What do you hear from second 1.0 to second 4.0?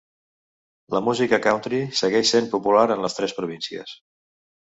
música country segueix sent popular en les tres províncies.